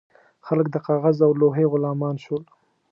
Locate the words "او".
1.25-1.31